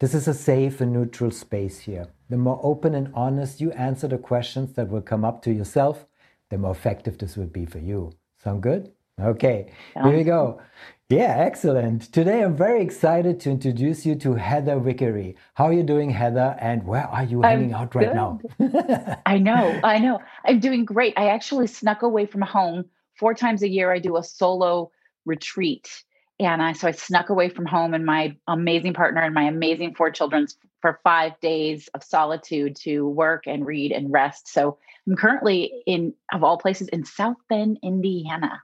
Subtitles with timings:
[0.00, 2.08] This is a safe and neutral space here.
[2.28, 6.04] The more open and honest you answer the questions that will come up to yourself,
[6.50, 8.10] the more effective this will be for you.
[8.42, 8.90] Sound good?
[9.20, 10.60] Okay, here we go.
[11.08, 12.12] Yeah, excellent.
[12.12, 15.36] Today I'm very excited to introduce you to Heather Vickery.
[15.54, 16.56] How are you doing, Heather?
[16.58, 18.16] And where are you I'm hanging out right good.
[18.16, 19.20] now?
[19.26, 20.18] I know, I know.
[20.44, 21.14] I'm doing great.
[21.16, 22.86] I actually snuck away from home.
[23.16, 24.90] Four times a year, I do a solo
[25.24, 26.02] retreat.
[26.40, 29.94] And I, so I snuck away from home and my amazing partner and my amazing
[29.94, 30.46] four children
[30.82, 34.48] for five days of solitude to work and read and rest.
[34.52, 38.62] So I'm currently in, of all places, in South Bend, Indiana.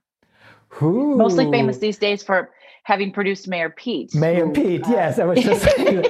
[0.83, 1.17] Ooh.
[1.17, 2.51] Mostly famous these days for
[2.83, 4.15] having produced Mayor Pete.
[4.15, 6.07] Mayor who, Pete, uh, yes, I was just saying.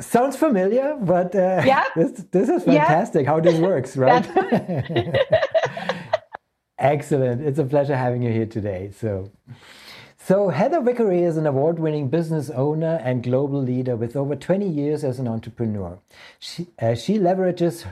[0.00, 1.84] Sounds familiar, but uh, Yeah.
[1.96, 2.86] this, this is Yeah.
[2.86, 4.26] fantastic how this works, right?
[6.78, 7.42] Excellent.
[7.42, 8.90] It's a pleasure having you here today.
[8.98, 9.30] So,
[10.24, 15.02] so Heather Vickery is an award-winning business owner and global leader with over 20 years
[15.02, 15.98] as an entrepreneur.
[16.38, 17.84] She, uh, she leverages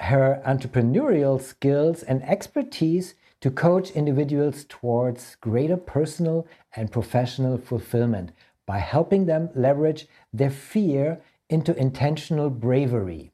[0.00, 8.32] her entrepreneurial skills and expertise to coach individuals towards greater personal and professional fulfillment
[8.64, 13.33] by helping them leverage their fear into intentional bravery.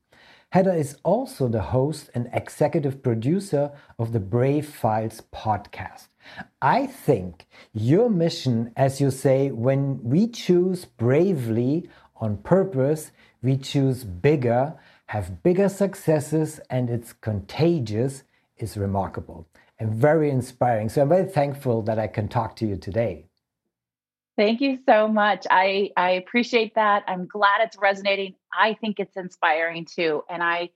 [0.52, 3.70] Heather is also the host and executive producer
[4.00, 6.08] of the Brave Files podcast.
[6.60, 13.12] I think your mission, as you say, when we choose bravely on purpose,
[13.42, 14.74] we choose bigger,
[15.06, 18.24] have bigger successes, and it's contagious,
[18.56, 19.46] is remarkable
[19.78, 20.88] and very inspiring.
[20.88, 23.29] So I'm very thankful that I can talk to you today.
[24.40, 25.46] Thank you so much.
[25.50, 27.04] I I appreciate that.
[27.06, 28.36] I'm glad it's resonating.
[28.58, 30.70] I think it's inspiring too, and I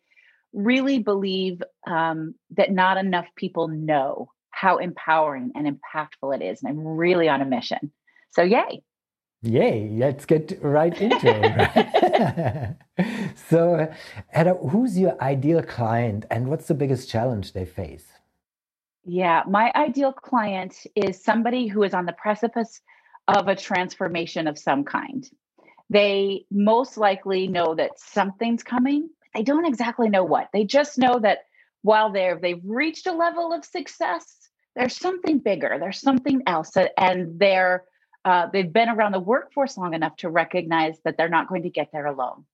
[0.53, 6.63] really believe um, that not enough people know how empowering and impactful it is.
[6.63, 7.91] And I'm really on a mission.
[8.33, 8.83] So yay!
[9.41, 13.37] Yay, let's get right into it.
[13.49, 13.91] so,
[14.29, 18.05] Heather, who's your ideal client and what's the biggest challenge they face?
[19.07, 22.83] Yeah, my ideal client is somebody who is on the precipice
[23.29, 25.29] of a transformation of some kind.
[25.91, 29.11] They most likely know that something's coming.
[29.35, 30.49] They don't exactly know what.
[30.53, 31.41] They just know that
[31.83, 34.25] while they're they've reached a level of success,
[34.75, 35.77] there's something bigger.
[35.79, 37.85] There's something else, and they're
[38.25, 41.71] uh, they've been around the workforce long enough to recognize that they're not going to
[41.71, 42.45] get there alone.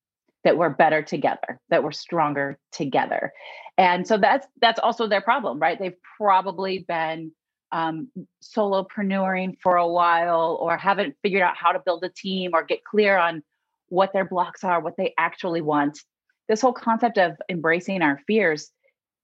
[0.42, 1.60] That we're better together.
[1.68, 3.32] That we're stronger together.
[3.78, 5.78] And so that's that's also their problem, right?
[5.78, 7.32] They've probably been
[7.72, 8.08] um,
[8.42, 12.84] solopreneuring for a while or haven't figured out how to build a team or get
[12.84, 13.42] clear on
[13.88, 16.00] what their blocks are, what they actually want.
[16.48, 18.70] This whole concept of embracing our fears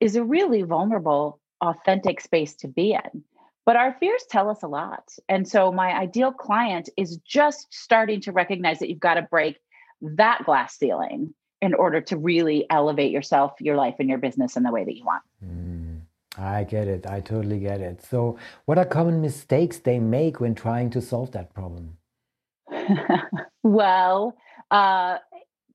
[0.01, 3.25] is a really vulnerable, authentic space to be in.
[3.65, 5.11] But our fears tell us a lot.
[5.29, 9.59] And so my ideal client is just starting to recognize that you've got to break
[10.01, 14.63] that glass ceiling in order to really elevate yourself, your life, and your business in
[14.63, 15.23] the way that you want.
[15.45, 15.66] Mm,
[16.39, 17.07] I get it.
[17.07, 18.03] I totally get it.
[18.05, 21.97] So, what are common mistakes they make when trying to solve that problem?
[23.63, 24.37] well,
[24.71, 25.19] uh,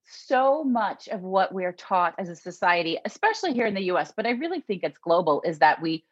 [0.06, 4.28] so much of what we're taught as a society, especially here in the US, but
[4.28, 6.04] I really think it's global, is that we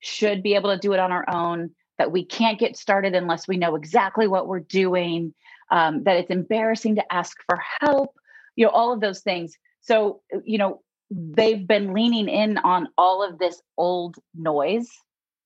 [0.00, 3.48] should be able to do it on our own, that we can't get started unless
[3.48, 5.34] we know exactly what we're doing,
[5.70, 8.14] um, that it's embarrassing to ask for help,
[8.56, 9.56] you know, all of those things.
[9.80, 14.88] So, you know, they've been leaning in on all of this old noise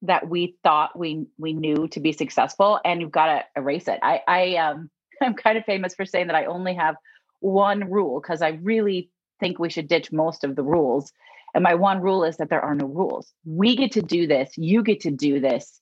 [0.03, 4.01] that we thought we we knew to be successful and you've got to erase it.
[4.03, 4.91] I i um
[5.23, 6.97] i'm kind of famous for saying that i only have
[7.41, 9.11] one rule because i really
[9.41, 11.13] think we should ditch most of the rules
[11.55, 13.31] and my one rule is that there are no rules.
[13.45, 15.81] We get to do this you get to do this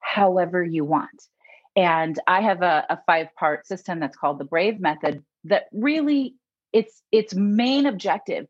[0.00, 1.22] however you want.
[1.76, 6.34] And i have a, a five part system that's called the brave method that really
[6.72, 8.46] its its main objective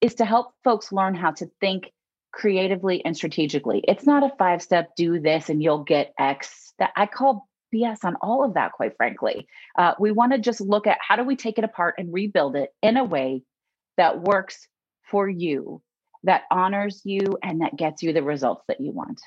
[0.00, 1.92] is to help folks learn how to think
[2.32, 3.82] creatively and strategically.
[3.88, 6.74] It's not a five step do this and you'll get X.
[6.78, 9.46] That I call BS on all of that, quite frankly.
[9.76, 12.56] Uh, we want to just look at how do we take it apart and rebuild
[12.56, 13.42] it in a way
[13.96, 14.68] that works
[15.10, 15.82] for you,
[16.24, 19.20] that honors you, and that gets you the results that you want.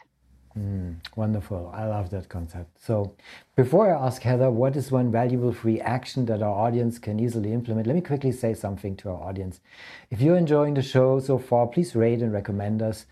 [0.58, 1.72] Mm, wonderful.
[1.74, 2.84] I love that concept.
[2.84, 3.14] So,
[3.56, 7.54] before I ask Heather, what is one valuable free action that our audience can easily
[7.54, 7.86] implement?
[7.88, 9.62] Let me quickly say something to our audience.
[10.10, 13.06] If you're enjoying the show so far, please rate and recommend us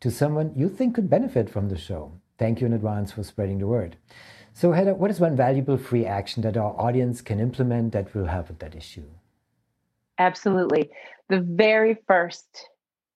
[0.00, 2.12] to someone you think could benefit from the show.
[2.38, 3.96] Thank you in advance for spreading the word.
[4.52, 8.26] So, Heather, what is one valuable free action that our audience can implement that will
[8.26, 9.04] help with that issue?
[10.18, 10.90] Absolutely.
[11.30, 12.68] The very first,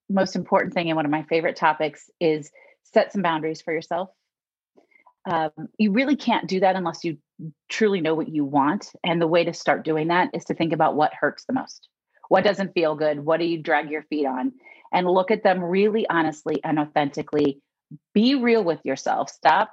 [0.08, 2.50] most important thing, and one of my favorite topics is
[2.92, 4.10] set some boundaries for yourself.
[5.28, 7.18] Um, you really can't do that unless you
[7.68, 8.92] truly know what you want.
[9.04, 11.88] And the way to start doing that is to think about what hurts the most.
[12.28, 13.24] What doesn't feel good?
[13.24, 14.52] What do you drag your feet on?
[14.92, 17.60] And look at them really honestly and authentically.
[18.14, 19.30] Be real with yourself.
[19.30, 19.70] Stop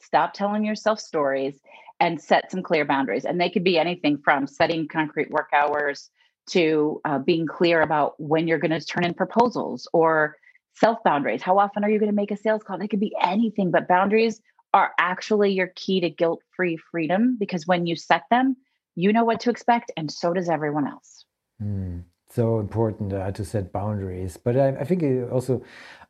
[0.00, 1.58] stop telling yourself stories
[1.98, 3.24] and set some clear boundaries.
[3.24, 6.10] And they could be anything from setting concrete work hours
[6.50, 10.36] to uh, being clear about when you're going to turn in proposals or
[10.74, 11.42] self boundaries.
[11.42, 12.78] How often are you going to make a sales call?
[12.78, 14.40] They could be anything, but boundaries
[14.72, 18.56] are actually your key to guilt free freedom because when you set them,
[18.96, 21.24] you know what to expect, and so does everyone else.
[21.62, 24.36] Mm, so important uh, to set boundaries.
[24.36, 25.62] But I, I think you also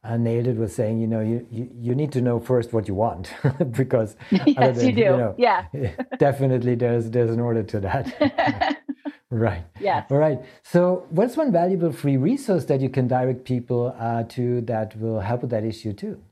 [0.03, 2.89] uh, nailed it with saying, you know, you, you, you need to know first what
[2.89, 3.33] you want
[3.71, 5.01] because yes, than, you do.
[5.01, 5.67] You know, yeah,
[6.19, 8.79] definitely there's there's an order to that.
[9.35, 9.65] Right.
[9.81, 10.07] Yes.
[10.13, 10.39] All right.
[10.63, 15.19] So, what's one valuable free resource that you can direct people uh, to that will
[15.19, 16.23] help with that issue too?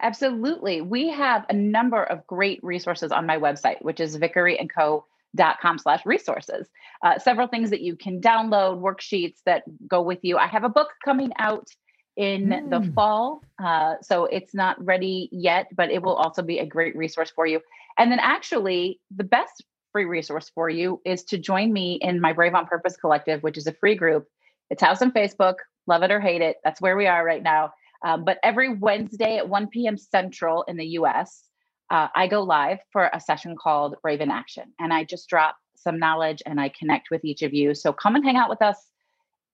[0.00, 0.80] Absolutely.
[0.80, 6.68] We have a number of great resources on my website, which is vickeryandco.com slash resources.
[7.04, 10.38] Uh, several things that you can download, worksheets that go with you.
[10.38, 11.68] I have a book coming out
[12.16, 12.70] in mm.
[12.70, 13.42] the fall.
[13.62, 17.46] Uh, so it's not ready yet, but it will also be a great resource for
[17.46, 17.60] you.
[17.98, 22.32] And then actually, the best free resource for you is to join me in my
[22.32, 24.26] Brave on Purpose Collective, which is a free group.
[24.70, 25.56] It's house on Facebook,
[25.86, 26.56] love it or hate it.
[26.64, 27.72] That's where we are right now.
[28.04, 29.98] Um, but every Wednesday at 1 p.m.
[29.98, 31.44] Central in the US,
[31.90, 34.72] uh, I go live for a session called Brave in Action.
[34.78, 37.74] And I just drop some knowledge and I connect with each of you.
[37.74, 38.76] So come and hang out with us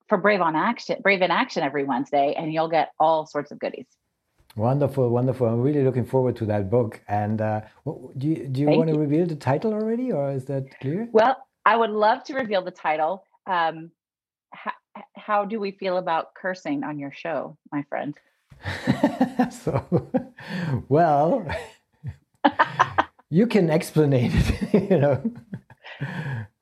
[0.09, 3.59] for Brave on Action, Brave in Action every Wednesday, and you'll get all sorts of
[3.59, 3.87] goodies.
[4.57, 5.47] Wonderful, wonderful.
[5.47, 7.01] I'm really looking forward to that book.
[7.09, 7.61] And uh,
[8.17, 11.09] do you, do you want to reveal the title already, or is that clear?
[11.13, 11.37] Well,
[11.67, 13.25] I would love to reveal the title.
[13.47, 13.91] Um,
[14.53, 14.73] how,
[15.15, 18.17] how do we feel about cursing on your show, my friend?
[19.51, 19.85] so,
[20.89, 21.47] well,
[23.29, 25.33] you can explain it, you know.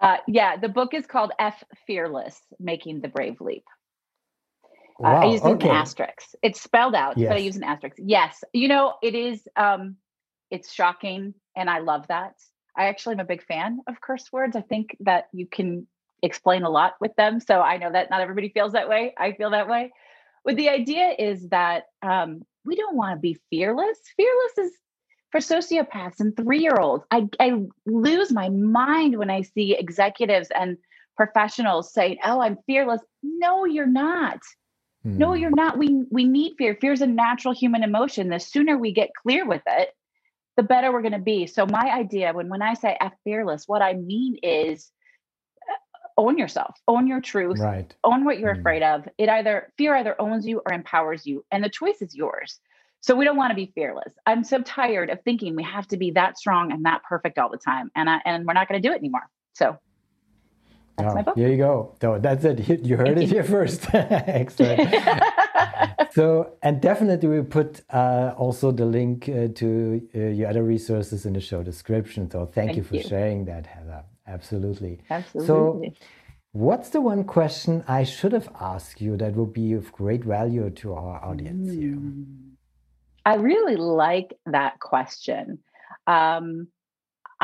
[0.01, 3.65] Uh, yeah, the book is called F Fearless Making the Brave Leap.
[4.99, 5.69] Wow, uh, I use okay.
[5.69, 6.31] an asterisk.
[6.43, 7.29] It's spelled out, yes.
[7.29, 7.97] but I use an asterisk.
[7.99, 9.47] Yes, you know it is.
[9.57, 9.97] Um,
[10.51, 12.35] it's shocking, and I love that.
[12.77, 14.57] I actually am a big fan of curse words.
[14.57, 15.87] I think that you can
[16.23, 17.41] explain a lot with them.
[17.41, 19.15] So I know that not everybody feels that way.
[19.19, 19.93] I feel that way.
[20.45, 23.99] But the idea is that um, we don't want to be fearless.
[24.17, 24.73] Fearless is
[25.31, 27.05] for sociopaths and three year olds.
[27.11, 30.77] I, I lose my mind when I see executives and
[31.17, 33.01] professionals saying, Oh, I'm fearless.
[33.23, 34.39] No, you're not.
[35.05, 35.37] No, hmm.
[35.37, 35.79] you're not.
[35.79, 36.77] We we need fear.
[36.81, 38.31] Fear is a natural human emotion.
[38.31, 39.91] The sooner we get clear with it,
[40.57, 41.47] the better we're going to be.
[41.47, 44.91] So my idea when when I say F fearless, what I mean is
[45.71, 45.77] uh,
[46.21, 47.95] own yourself, own your truth, right.
[48.03, 48.61] own what you're mm.
[48.61, 49.07] afraid of.
[49.19, 52.59] It either fear either owns you or empowers you, and the choice is yours.
[53.03, 54.15] So we don't want to be fearless.
[54.25, 57.51] I'm so tired of thinking we have to be that strong and that perfect all
[57.51, 59.29] the time, and I, and we're not going to do it anymore.
[59.53, 59.79] So
[60.97, 61.37] that's oh, my book.
[61.37, 61.97] Here you go.
[62.01, 62.69] So that's it.
[62.85, 63.87] You heard it here first.
[63.93, 64.95] Excellent.
[66.13, 71.27] so, and definitely we put uh, also the link uh, to uh, your other resources
[71.27, 72.31] in the show description.
[72.31, 73.03] So, thank, thank you for you.
[73.03, 74.05] sharing that, Heather.
[74.27, 75.01] Absolutely.
[75.11, 75.47] Absolutely.
[75.47, 75.83] So,
[76.53, 80.71] what's the one question I should have asked you that would be of great value
[80.71, 81.79] to our audience mm.
[81.81, 81.99] here?
[83.27, 85.59] I really like that question.
[86.07, 86.69] Um,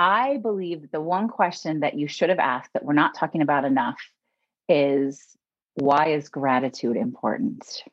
[0.01, 3.67] I believe the one question that you should have asked that we're not talking about
[3.67, 4.01] enough
[4.67, 5.37] is
[5.75, 7.85] why is gratitude important?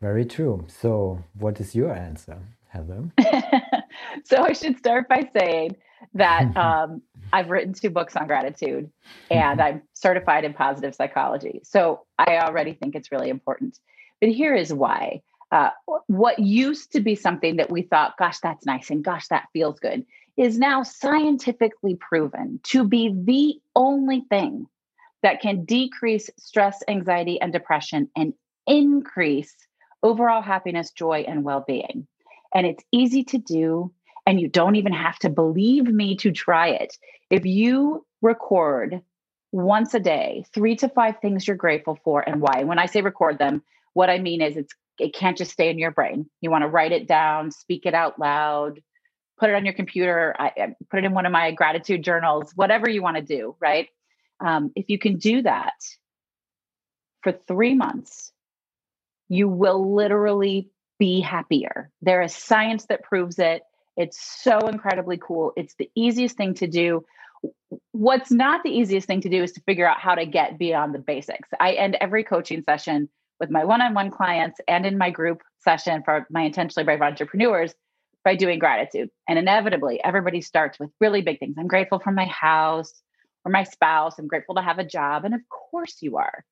[0.00, 0.66] Very true.
[0.66, 3.08] So, what is your answer, Heather?
[4.24, 5.76] so, I should start by saying
[6.14, 7.00] that um,
[7.32, 8.90] I've written two books on gratitude
[9.30, 11.60] and I'm certified in positive psychology.
[11.62, 13.78] So, I already think it's really important.
[14.20, 15.70] But here is why uh,
[16.06, 19.78] what used to be something that we thought, gosh, that's nice and gosh, that feels
[19.80, 20.04] good,
[20.36, 24.66] is now scientifically proven to be the only thing
[25.22, 28.34] that can decrease stress, anxiety, and depression and
[28.66, 29.54] increase
[30.02, 32.06] overall happiness, joy, and well being.
[32.54, 33.92] And it's easy to do,
[34.26, 36.96] and you don't even have to believe me to try it.
[37.30, 39.00] If you record
[39.50, 42.64] once a day, three to five things you're grateful for and why.
[42.64, 43.62] When I say record them,
[43.94, 46.28] what I mean is it's it can't just stay in your brain.
[46.40, 48.80] You want to write it down, speak it out loud,
[49.38, 52.88] put it on your computer, I, put it in one of my gratitude journals, whatever
[52.88, 53.88] you want to do, right?
[54.40, 55.74] Um, if you can do that
[57.22, 58.32] for three months,
[59.28, 61.90] you will literally be happier.
[62.02, 63.62] There is science that proves it.
[63.96, 65.52] It's so incredibly cool.
[65.56, 67.04] It's the easiest thing to do.
[67.92, 70.94] What's not the easiest thing to do is to figure out how to get beyond
[70.94, 71.48] the basics.
[71.60, 73.08] I end every coaching session
[73.40, 77.02] with my one on one clients and in my group session for my intentionally brave
[77.02, 77.74] entrepreneurs
[78.24, 79.10] by doing gratitude.
[79.28, 81.56] And inevitably, everybody starts with really big things.
[81.58, 82.92] I'm grateful for my house
[83.44, 84.18] or my spouse.
[84.18, 85.24] I'm grateful to have a job.
[85.24, 86.44] And of course, you are.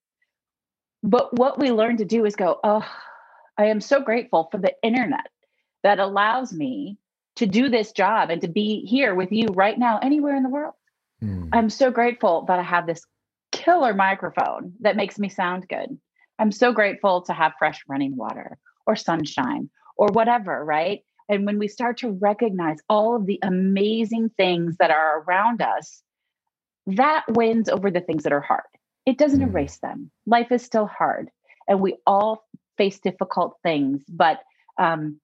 [1.02, 2.86] But what we learn to do is go, oh,
[3.58, 5.26] I am so grateful for the internet
[5.82, 6.98] that allows me
[7.36, 10.48] to do this job and to be here with you right now, anywhere in the
[10.48, 10.74] world.
[11.22, 11.50] Mm.
[11.52, 13.04] I'm so grateful that I have this
[13.52, 15.98] killer microphone that makes me sound good.
[16.38, 21.02] I'm so grateful to have fresh running water or sunshine or whatever, right?
[21.28, 26.02] And when we start to recognize all of the amazing things that are around us,
[26.86, 28.62] that wins over the things that are hard.
[29.06, 29.48] It doesn't mm.
[29.48, 30.10] erase them.
[30.26, 31.30] Life is still hard,
[31.68, 32.44] and we all
[32.76, 34.40] face difficult things, but
[34.78, 35.20] um,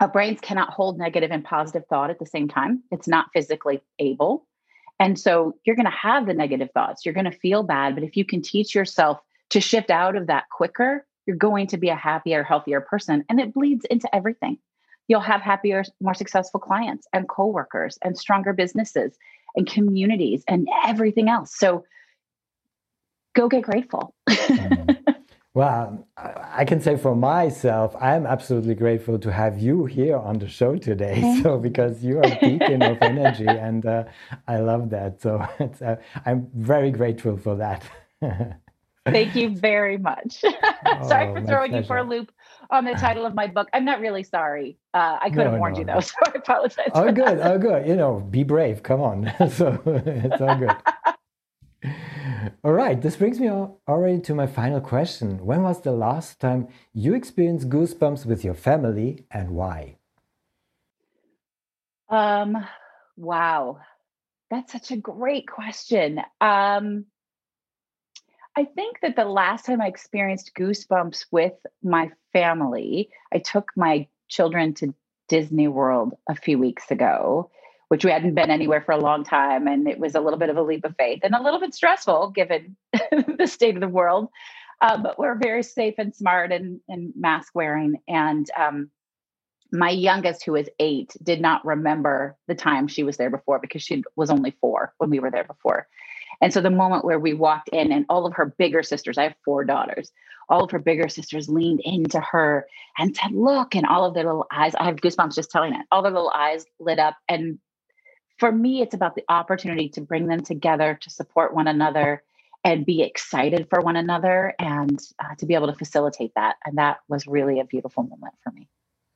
[0.00, 2.82] our brains cannot hold negative and positive thought at the same time.
[2.90, 4.46] It's not physically able.
[4.98, 7.04] And so you're going to have the negative thoughts.
[7.04, 7.94] You're going to feel bad.
[7.94, 9.18] But if you can teach yourself
[9.50, 13.24] to shift out of that quicker, you're going to be a happier, healthier person.
[13.28, 14.58] And it bleeds into everything.
[15.08, 19.16] You'll have happier, more successful clients and coworkers and stronger businesses
[19.56, 21.56] and communities and everything else.
[21.56, 21.84] So
[23.34, 24.14] go get grateful.
[24.28, 24.96] mm.
[25.52, 30.46] Well, I can say for myself, I'm absolutely grateful to have you here on the
[30.46, 31.38] show today.
[31.42, 34.04] So, because you are a beacon of energy, and uh,
[34.46, 35.20] I love that.
[35.20, 35.44] So,
[35.84, 37.82] uh, I'm very grateful for that.
[39.06, 40.40] Thank you very much.
[41.02, 42.30] sorry oh, for throwing you for a loop
[42.70, 43.68] on the title of my book.
[43.72, 44.76] I'm not really sorry.
[44.92, 46.00] Uh, I could no, have warned no, you though, no.
[46.00, 46.90] so I apologize.
[46.94, 47.38] Oh, good.
[47.38, 47.52] That.
[47.52, 47.86] Oh, good.
[47.86, 48.82] You know, be brave.
[48.82, 49.32] Come on.
[49.50, 50.76] so it's all good.
[52.62, 55.44] All right, this brings me already to my final question.
[55.44, 59.96] When was the last time you experienced goosebumps with your family and why?
[62.10, 62.66] Um,
[63.16, 63.78] wow.
[64.50, 66.20] That's such a great question.
[66.40, 67.06] Um,
[68.56, 74.08] I think that the last time I experienced goosebumps with my family, I took my
[74.28, 74.94] children to
[75.28, 77.50] Disney World a few weeks ago
[77.90, 79.66] which we hadn't been anywhere for a long time.
[79.66, 81.74] And it was a little bit of a leap of faith and a little bit
[81.74, 82.76] stressful given
[83.36, 84.28] the state of the world.
[84.80, 88.00] Um, but we're very safe and smart and, and mask wearing.
[88.06, 88.90] And um,
[89.72, 93.82] my youngest, who is eight, did not remember the time she was there before because
[93.82, 95.88] she was only four when we were there before.
[96.40, 99.24] And so the moment where we walked in, and all of her bigger sisters, I
[99.24, 100.10] have four daughters,
[100.48, 102.66] all of her bigger sisters leaned into her
[102.98, 105.86] and said, Look, and all of their little eyes, I have goosebumps just telling it,
[105.90, 107.16] all their little eyes lit up.
[107.28, 107.58] And
[108.38, 112.22] for me, it's about the opportunity to bring them together to support one another
[112.64, 116.56] and be excited for one another and uh, to be able to facilitate that.
[116.66, 118.68] And that was really a beautiful moment for me.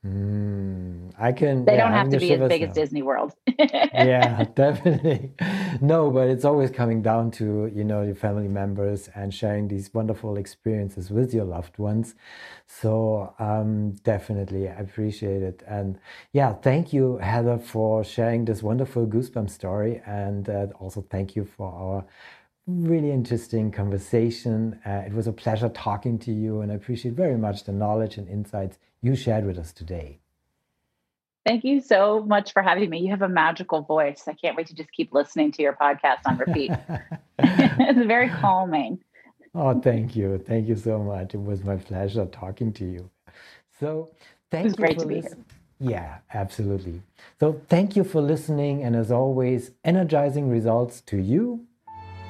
[0.06, 1.66] Mm, I can.
[1.66, 2.68] They yeah, don't have to be as big now.
[2.68, 3.34] as Disney World.
[3.92, 5.32] yeah, definitely.
[5.80, 9.92] No, but it's always coming down to you know your family members and sharing these
[9.94, 12.14] wonderful experiences with your loved ones.
[12.66, 15.62] So um, definitely, I appreciate it.
[15.66, 15.98] And
[16.32, 21.44] yeah, thank you, Heather, for sharing this wonderful goosebump story, and uh, also thank you
[21.44, 22.04] for our
[22.66, 24.80] really interesting conversation.
[24.86, 28.16] Uh, it was a pleasure talking to you, and I appreciate very much the knowledge
[28.16, 30.18] and insights you shared with us today.
[31.44, 33.00] Thank you so much for having me.
[33.00, 34.24] You have a magical voice.
[34.26, 36.72] I can't wait to just keep listening to your podcast on repeat.
[37.38, 38.98] it's very calming.
[39.54, 40.38] Oh, thank you.
[40.38, 41.34] Thank you so much.
[41.34, 43.10] It was my pleasure talking to you.
[43.78, 44.10] So,
[44.50, 44.76] thank it was you.
[44.78, 45.36] Great to be here.
[45.80, 47.02] Yeah, absolutely.
[47.38, 48.82] So, thank you for listening.
[48.82, 51.66] And as always, energizing results to you